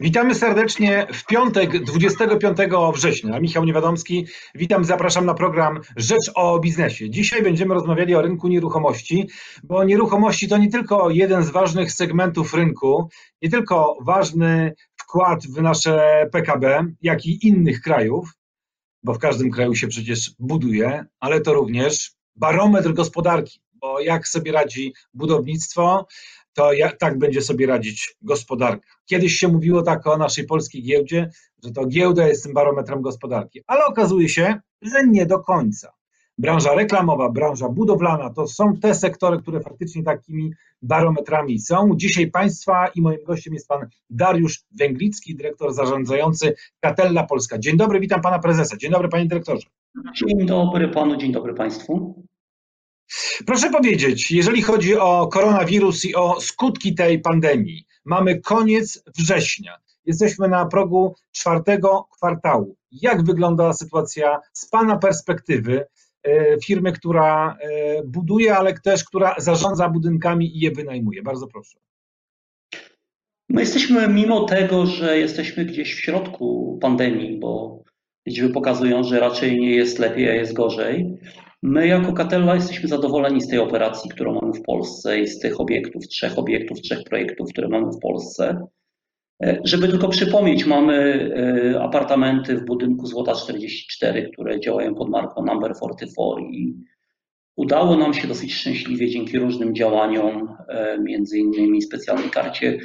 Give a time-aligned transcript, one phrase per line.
[0.00, 2.58] Witamy serdecznie w piątek 25
[2.94, 3.40] września.
[3.40, 7.10] Michał Niewiadomski, witam, zapraszam na program Rzecz o biznesie.
[7.10, 9.28] Dzisiaj będziemy rozmawiali o rynku nieruchomości,
[9.62, 13.08] bo nieruchomości to nie tylko jeden z ważnych segmentów rynku,
[13.42, 18.32] nie tylko ważny wkład w nasze PKB, jak i innych krajów,
[19.02, 24.52] bo w każdym kraju się przecież buduje, ale to również barometr gospodarki, bo jak sobie
[24.52, 26.06] radzi budownictwo,
[26.54, 28.86] to jak, tak będzie sobie radzić gospodarka.
[29.06, 31.30] Kiedyś się mówiło tak o naszej polskiej giełdzie,
[31.64, 35.92] że to giełda jest tym barometrem gospodarki, ale okazuje się, że nie do końca.
[36.38, 41.90] Branża reklamowa, branża budowlana to są te sektory, które faktycznie takimi barometrami są.
[41.96, 47.58] Dzisiaj Państwa i moim gościem jest Pan Dariusz Węglicki, dyrektor zarządzający Katella Polska.
[47.58, 48.76] Dzień dobry, witam Pana Prezesa.
[48.76, 49.66] Dzień dobry Panie Dyrektorze.
[50.14, 52.24] Dzień dobry Panu, dzień dobry Państwu.
[53.46, 59.76] Proszę powiedzieć, jeżeli chodzi o koronawirus i o skutki tej pandemii, mamy koniec września.
[60.06, 62.76] Jesteśmy na progu czwartego kwartału.
[62.92, 65.86] Jak wygląda sytuacja z Pana perspektywy
[66.22, 71.22] e, firmy, która e, buduje, ale też która zarządza budynkami i je wynajmuje?
[71.22, 71.78] Bardzo proszę.
[73.48, 77.82] My jesteśmy, mimo tego, że jesteśmy gdzieś w środku pandemii, bo
[78.26, 81.18] liczby pokazują, że raczej nie jest lepiej, a jest gorzej,
[81.66, 85.60] My jako Catella jesteśmy zadowoleni z tej operacji, którą mamy w Polsce i z tych
[85.60, 88.66] obiektów, trzech obiektów, trzech projektów, które mamy w Polsce.
[89.42, 90.94] E, żeby tylko przypomnieć, mamy
[91.74, 96.74] e, apartamenty w budynku Złota 44, które działają pod marką Number 44 i
[97.56, 102.78] udało nam się dosyć szczęśliwie dzięki różnym działaniom, e, między innymi specjalnej karcie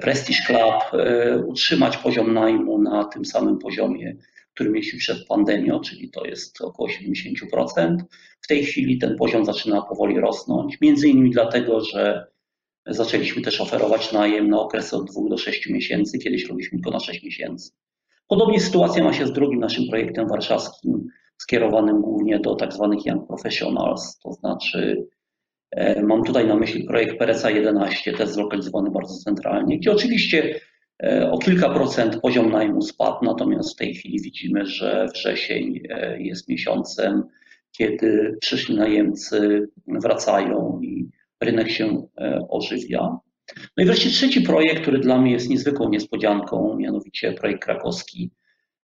[0.00, 1.02] Prestige Club,
[1.46, 4.16] utrzymać poziom najmu na tym samym poziomie
[4.58, 7.96] który mieliśmy przed pandemią, czyli to jest około 70%.
[8.40, 12.26] W tej chwili ten poziom zaczyna powoli rosnąć, między innymi dlatego, że
[12.86, 17.00] zaczęliśmy też oferować najem na okresy od 2 do 6 miesięcy, kiedyś robiliśmy tylko na
[17.00, 17.72] 6 miesięcy.
[18.28, 21.06] Podobnie sytuacja ma się z drugim naszym projektem warszawskim,
[21.36, 25.06] skierowanym głównie do tak zwanych young professionals, to znaczy
[25.70, 30.60] e, mam tutaj na myśli projekt Pereca 11, też zlokalizowany bardzo centralnie, gdzie oczywiście
[31.30, 36.48] o kilka procent poziom najmu spadł, natomiast w tej chwili widzimy, że wrzesień e, jest
[36.48, 37.22] miesiącem,
[37.78, 41.08] kiedy przyszli najemcy wracają i
[41.40, 43.18] rynek się e, ożywia.
[43.76, 48.30] No i wreszcie trzeci projekt, który dla mnie jest niezwykłą niespodzianką, mianowicie projekt krakowski,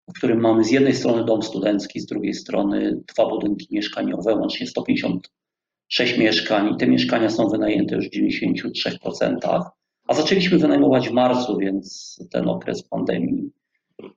[0.09, 4.67] w którym mamy z jednej strony dom studencki, z drugiej strony dwa budynki mieszkaniowe, łącznie
[4.67, 6.73] 156 mieszkań.
[6.73, 9.63] I te mieszkania są wynajęte już w 93%.
[10.07, 13.51] A zaczęliśmy wynajmować w marcu, więc ten okres pandemii,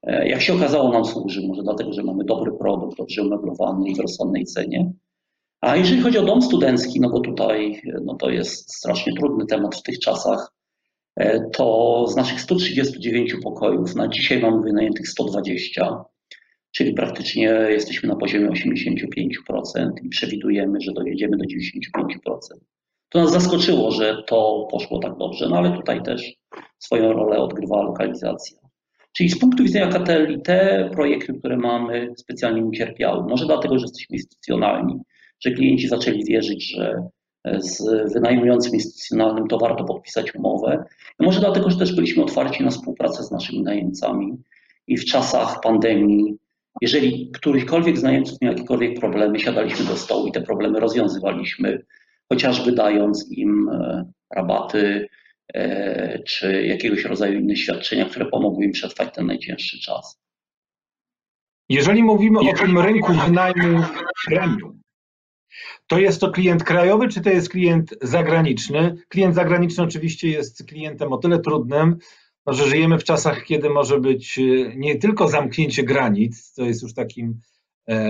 [0.02, 1.46] e, jak się okazało, nam służy.
[1.48, 4.92] Może dlatego, że mamy dobry produkt, dobrze umeblowany i w rozsądnej cenie.
[5.60, 9.76] A jeżeli chodzi o dom studencki, no bo tutaj no to jest strasznie trudny temat
[9.76, 10.52] w tych czasach,
[11.16, 16.04] e, to z naszych 139 pokojów na dzisiaj mamy wynajętych 120,
[16.70, 22.60] czyli praktycznie jesteśmy na poziomie 85% i przewidujemy, że dojedziemy do 95%.
[23.08, 26.34] To nas zaskoczyło, że to poszło tak dobrze, no ale tutaj też
[26.78, 28.58] swoją rolę odgrywała lokalizacja.
[29.16, 33.28] Czyli z punktu widzenia Kateli te projekty, które mamy, specjalnie nie cierpiały.
[33.28, 34.98] Może dlatego, że jesteśmy instytucjonalni,
[35.40, 37.08] że klienci zaczęli wierzyć, że
[37.58, 40.84] z wynajmującym instytucjonalnym to warto podpisać umowę.
[41.20, 44.36] I może dlatego, że też byliśmy otwarci na współpracę z naszymi najemcami
[44.86, 46.36] i w czasach pandemii,
[46.80, 51.82] jeżeli którykolwiek z najemców miał jakiekolwiek problemy, siadaliśmy do stołu i te problemy rozwiązywaliśmy
[52.32, 54.04] chociażby dając im e,
[54.36, 55.08] rabaty
[55.54, 60.18] e, czy jakiegoś rodzaju inne świadczenia, które pomogły im przetrwać ten najcięższy czas.
[61.68, 63.84] Jeżeli mówimy o tym rynku wynajmu
[64.26, 64.80] premium,
[65.86, 68.96] to jest to klient krajowy, czy to jest klient zagraniczny?
[69.08, 71.96] Klient zagraniczny oczywiście jest klientem o tyle trudnym,
[72.46, 74.42] że żyjemy w czasach, kiedy może być e,
[74.76, 77.40] nie tylko zamknięcie granic, to jest już takim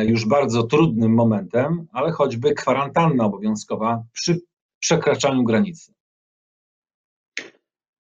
[0.07, 4.41] już bardzo trudnym momentem, ale choćby kwarantanna obowiązkowa przy
[4.81, 5.93] przekraczaniu granicy.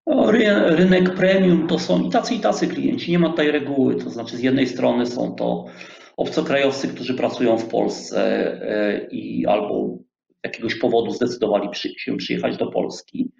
[0.06, 0.31] No,
[0.76, 3.11] rynek premium to są i tacy, i tacy klienci.
[3.11, 3.96] Nie ma tutaj reguły.
[3.96, 5.64] To znaczy, z jednej strony są to
[6.17, 8.20] obcokrajowcy, którzy pracują w Polsce
[8.62, 13.32] e, i albo z jakiegoś powodu zdecydowali się przyjechać do Polski.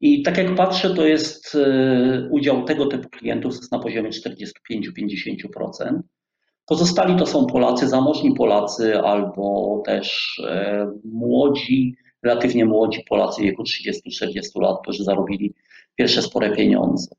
[0.00, 6.00] I tak jak patrzę, to jest e, udział tego typu klientów jest na poziomie 45-50%.
[6.66, 13.62] Pozostali to są Polacy, zamożni Polacy albo też e, młodzi, relatywnie młodzi Polacy w wieku
[13.62, 15.54] 30-40 lat, którzy zarobili
[15.94, 17.14] pierwsze spore pieniądze.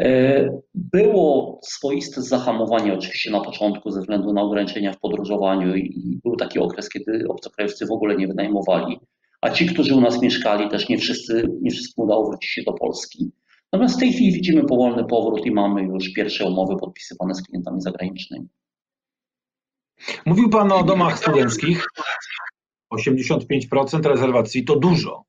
[0.00, 6.36] E, było swoiste zahamowanie oczywiście na początku ze względu na ograniczenia w podróżowaniu i był
[6.36, 9.00] taki okres, kiedy obcokrajowcy w ogóle nie wynajmowali,
[9.40, 12.72] a ci, którzy u nas mieszkali, też nie wszyscy, nie wszystkim udało wrócić się do
[12.72, 13.30] Polski.
[13.72, 17.80] Natomiast w tej chwili widzimy powolny powrót i mamy już pierwsze umowy podpisywane z klientami
[17.80, 18.48] zagranicznymi.
[20.26, 21.86] Mówił Pan o domach studenckich.
[22.94, 25.24] 85% rezerwacji to dużo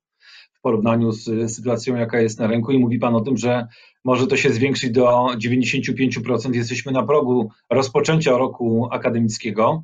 [0.52, 3.66] w porównaniu z sytuacją, jaka jest na rynku, i mówi Pan o tym, że
[4.04, 6.54] może to się zwiększyć do 95%.
[6.54, 9.82] Jesteśmy na progu rozpoczęcia roku akademickiego.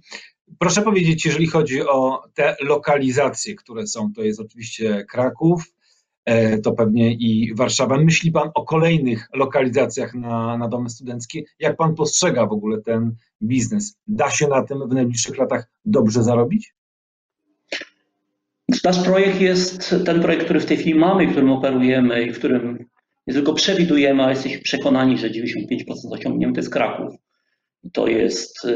[0.59, 5.65] Proszę powiedzieć, jeżeli chodzi o te lokalizacje, które są, to jest oczywiście Kraków,
[6.63, 7.99] to pewnie i Warszawa.
[7.99, 11.43] Myśli Pan o kolejnych lokalizacjach na, na domy studenckie?
[11.59, 13.97] Jak Pan postrzega w ogóle ten biznes?
[14.07, 16.75] Da się na tym w najbliższych latach dobrze zarobić?
[18.85, 22.87] Nasz projekt jest ten projekt, który w tej chwili mamy, którym operujemy i w którym
[23.27, 25.35] nie tylko przewidujemy, ale jesteśmy przekonani, że 95%
[26.11, 27.15] osiągniemy, to jest Kraków.
[27.93, 28.67] To jest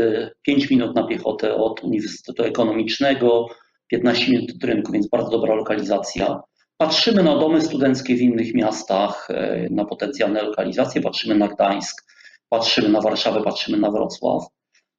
[0.43, 3.46] 5 y, minut na piechotę od Uniwersytetu Ekonomicznego,
[3.88, 6.40] 15 minut od rynku, więc bardzo dobra lokalizacja.
[6.77, 12.07] Patrzymy na domy studenckie w innych miastach, y, na potencjalne lokalizacje, patrzymy na Gdańsk,
[12.49, 14.47] patrzymy na Warszawę, patrzymy na Wrocław.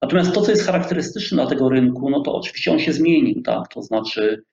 [0.02, 3.68] Natomiast to, co jest charakterystyczne dla tego rynku, no to oczywiście on się zmienił, tak?
[3.68, 4.44] To znaczy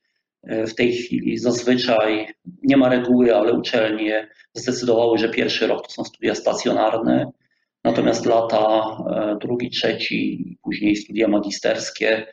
[0.51, 5.93] y, w tej chwili zazwyczaj nie ma reguły, ale uczelnie zdecydowały, że pierwszy rok to
[5.93, 7.33] są studia stacjonarne,
[7.85, 12.33] Natomiast lata e, drugi, trzeci, później studia magisterskie, e,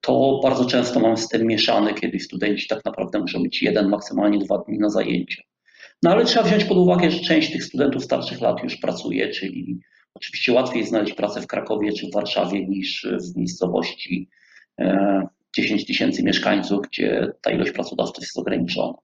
[0.00, 4.58] to bardzo często mamy system mieszany, kiedy studenci tak naprawdę muszą być jeden, maksymalnie dwa
[4.58, 5.42] dni na zajęcia.
[6.02, 9.80] No ale trzeba wziąć pod uwagę, że część tych studentów starszych lat już pracuje, czyli
[10.14, 14.28] oczywiście łatwiej znaleźć pracę w Krakowie czy w Warszawie niż w miejscowości
[15.56, 18.94] 10 e, tysięcy mieszkańców, gdzie ta ilość pracodawców jest ograniczona.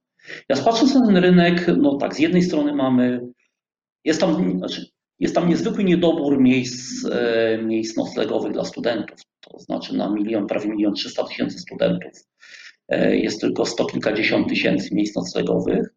[0.48, 3.20] Ja patrząc na ten rynek, no tak, z jednej strony mamy,
[4.04, 4.93] jest tam, znaczy
[5.24, 9.18] jest tam niezwykły niedobór miejsc, e, miejsc noclegowych dla studentów.
[9.40, 12.12] To znaczy na milion, prawie milion trzysta tysięcy studentów
[12.88, 15.94] e, jest tylko sto kilkadziesiąt tysięcy miejsc noclegowych,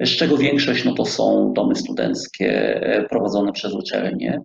[0.00, 4.40] z czego większość no to są domy studenckie e, prowadzone przez uczelnie.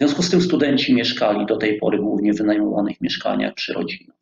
[0.00, 4.16] W związku z tym studenci mieszkali do tej pory głównie w wynajmowanych mieszkaniach przy rodzinach.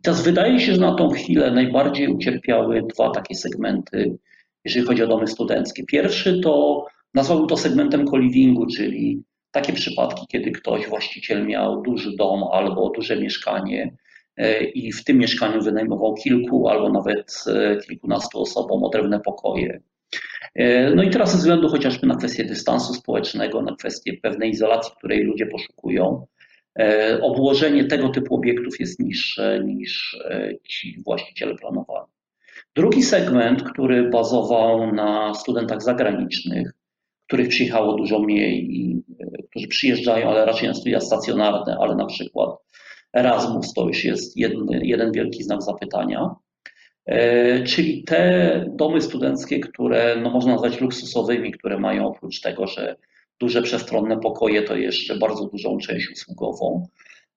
[0.00, 4.18] I teraz wydaje się, że na tą chwilę najbardziej ucierpiały dwa takie segmenty,
[4.64, 5.84] jeżeli chodzi o domy studenckie.
[5.84, 6.86] Pierwszy to
[7.16, 13.16] Nazwałbym to segmentem co-livingu, czyli takie przypadki, kiedy ktoś, właściciel miał duży dom albo duże
[13.16, 13.96] mieszkanie
[14.36, 19.80] e, i w tym mieszkaniu wynajmował kilku albo nawet e, kilkunastu osobom odrębne pokoje.
[20.54, 24.92] E, no i teraz ze względu chociażby na kwestię dystansu społecznego, na kwestię pewnej izolacji,
[24.98, 26.26] której ludzie poszukują,
[27.22, 30.18] obłożenie tego typu obiektów jest niższe niż
[30.68, 32.06] ci właściciele planowali.
[32.74, 36.75] Drugi segment, który bazował na studentach zagranicznych,
[37.26, 42.06] których przyjechało dużo mniej i e, którzy przyjeżdżają, ale raczej na studia stacjonarne, ale na
[42.06, 42.50] przykład
[43.16, 46.34] Erasmus to już jest jeden, jeden wielki znak zapytania.
[47.06, 52.96] E, czyli te domy studenckie, które no można nazwać luksusowymi, które mają oprócz tego, że
[53.40, 56.86] duże przestronne pokoje, to jeszcze bardzo dużą część usługową.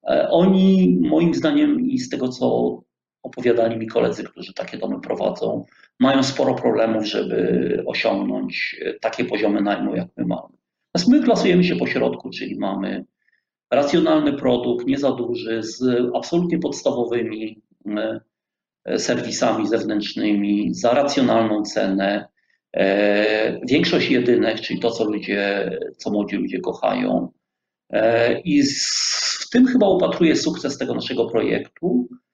[0.08, 2.80] E, oni, moim zdaniem, i z tego co
[3.24, 5.66] opowiadali mi koledzy, którzy takie domy prowadzą,
[6.00, 10.58] mają sporo problemów, żeby osiągnąć takie poziomy najmu, jak my mamy.
[10.94, 13.06] Natomiast my klasujemy się po środku, czyli mamy
[13.72, 15.84] racjonalny produkt, nie za duży, z
[16.16, 17.62] absolutnie podstawowymi
[18.86, 22.28] e, serwisami zewnętrznymi, za racjonalną cenę.
[22.74, 27.32] E, większość jedynek, czyli to, co ludzie, co młodzi ludzie kochają.
[27.90, 32.29] E, I w tym chyba upatruję sukces tego naszego projektu, E,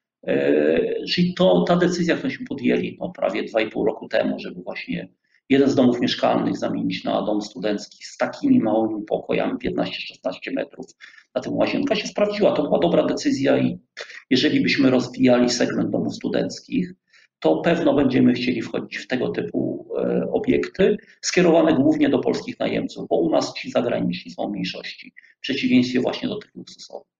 [1.09, 5.09] czyli to, ta decyzja, którą się podjęli no, prawie 2,5 roku temu, żeby właśnie
[5.49, 9.87] jeden z domów mieszkalnych zamienić na dom studencki z takimi małymi pokojami, 15-16
[10.53, 10.85] metrów,
[11.35, 12.51] na tym łazienka się sprawdziła.
[12.51, 13.77] To była dobra decyzja i
[14.29, 16.93] jeżeli byśmy rozwijali segment domów studenckich,
[17.39, 23.07] to pewno będziemy chcieli wchodzić w tego typu e, obiekty, skierowane głównie do polskich najemców,
[23.09, 27.14] bo u nas ci zagraniczni są w mniejszości, w przeciwieństwie właśnie do tych luksusowych.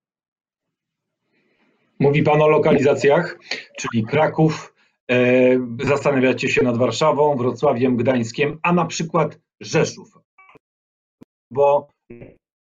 [2.00, 3.40] Mówi Pan o lokalizacjach,
[3.78, 4.74] czyli Kraków,
[5.12, 10.18] e, zastanawiacie się nad Warszawą, Wrocławiem, Gdańskiem, a na przykład Rzeszów,
[11.52, 11.88] bo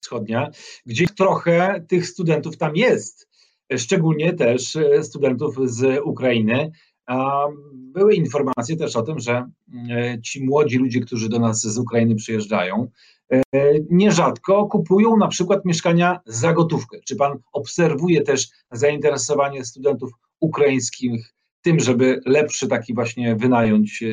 [0.03, 0.50] wschodnia,
[0.86, 3.30] gdzie trochę tych studentów tam jest,
[3.77, 6.72] szczególnie też e, studentów z Ukrainy.
[7.74, 9.50] Były informacje też o tym, że
[9.89, 12.88] e, ci młodzi ludzie, którzy do nas z Ukrainy przyjeżdżają,
[13.89, 16.97] nierzadko kupują na przykład mieszkania za gotówkę.
[17.07, 24.07] Czy pan obserwuje też zainteresowanie studentów ukraińskich tym, żeby lepszy taki właśnie wynająć e,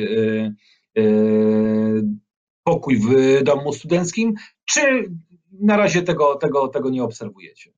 [0.97, 1.03] e,
[2.63, 4.33] pokój w domu studenckim,
[4.65, 4.81] czy
[5.51, 7.71] na razie tego, tego, tego nie obserwujecie?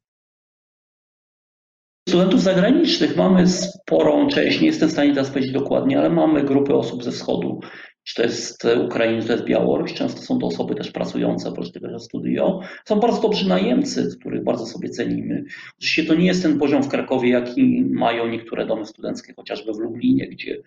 [2.10, 6.74] Studentów zagranicznych mamy sporą część, nie jestem w stanie teraz powiedzieć dokładnie, ale mamy grupy
[6.74, 7.60] osób ze wschodu
[8.04, 11.72] czy to jest Ukraina, czy to jest Białoruś, często są to osoby też pracujące oprócz
[11.72, 12.60] tego, że studiują.
[12.86, 15.44] Są bardzo dobrzy najemcy, których bardzo sobie cenimy.
[15.78, 19.80] Oczywiście to nie jest ten poziom w Krakowie, jaki mają niektóre domy studenckie, chociażby w
[19.80, 20.58] Lublinie, gdzie,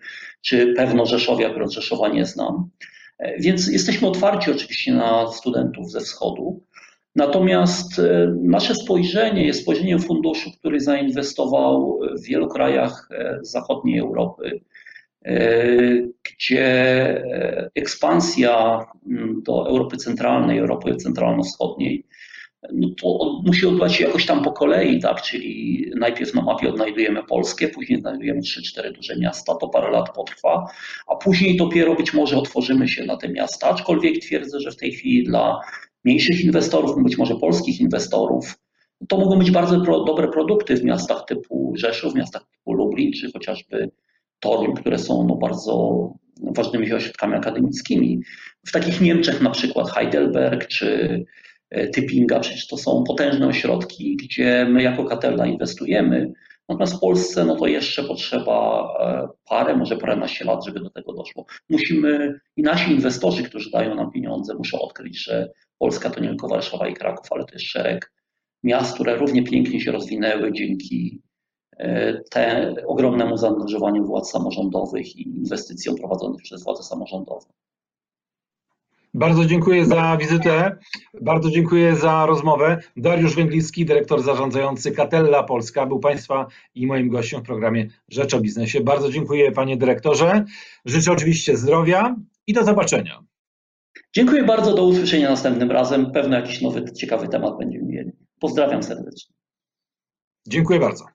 [0.41, 2.69] czy pewno Rzeszowie, akurat Rzeszowa nie znam.
[3.39, 6.63] Więc jesteśmy otwarci oczywiście na studentów ze wschodu.
[7.15, 14.45] Natomiast e, nasze spojrzenie jest spojrzeniem funduszu, który zainwestował w wielu krajach e, zachodniej Europy,
[14.45, 14.59] e,
[16.23, 17.23] gdzie
[17.75, 22.03] ekspansja mm, do Europy Centralnej, Europy Centralno-Wschodniej,
[22.73, 25.21] no to musi odbywać się jakoś tam po kolei, tak?
[25.21, 30.65] Czyli najpierw na mapie odnajdujemy Polskę, później znajdujemy 3-4 duże miasta, to parę lat potrwa,
[31.07, 34.91] a później dopiero być może otworzymy się na te miasta, aczkolwiek twierdzę, że w tej
[34.91, 35.59] chwili dla
[36.03, 38.59] mniejszych inwestorów, być może polskich inwestorów.
[39.09, 43.11] To mogą być bardzo pro, dobre produkty w miastach typu Rzeszów, w miastach typu Lublin,
[43.13, 43.91] czy chociażby
[44.39, 48.21] Toruń, które są no, bardzo ważnymi ośrodkami akademickimi.
[48.67, 51.25] W takich Niemczech na przykład Heidelberg czy
[51.69, 56.33] e, Typinga, przecież to są potężne ośrodki, gdzie my jako Katella inwestujemy.
[56.69, 61.13] Natomiast w Polsce no to jeszcze potrzeba e, parę, może paręnaście lat, żeby do tego
[61.13, 61.45] doszło.
[61.69, 66.47] Musimy i nasi inwestorzy, którzy dają nam pieniądze, muszą odkryć, że Polska to nie tylko
[66.47, 68.11] Warszawa i Kraków, ale to jest szereg
[68.63, 71.21] miast, które równie pięknie się rozwinęły dzięki
[72.29, 77.45] te ogromnemu zaangażowaniu władz samorządowych i inwestycjom prowadzonych przez władze samorządowe.
[79.13, 80.77] Bardzo dziękuję za wizytę,
[81.21, 82.77] bardzo dziękuję za rozmowę.
[82.97, 88.39] Dariusz Węglicki, dyrektor zarządzający Catella Polska, był Państwa i moim gościem w programie Rzecz o
[88.39, 88.81] Biznesie.
[88.81, 90.45] Bardzo dziękuję Panie Dyrektorze.
[90.85, 92.15] Życzę oczywiście zdrowia
[92.47, 93.23] i do zobaczenia.
[94.13, 96.11] Dziękuję bardzo, do usłyszenia następnym razem.
[96.11, 98.11] Pewno jakiś nowy, ciekawy temat będziemy mieli.
[98.39, 99.35] Pozdrawiam serdecznie.
[100.47, 101.05] Dziękuję bardzo.